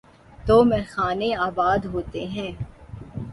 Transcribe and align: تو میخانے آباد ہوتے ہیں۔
تو 0.45 0.63
میخانے 0.63 1.35
آباد 1.35 1.85
ہوتے 1.85 2.25
ہیں۔ 2.25 2.51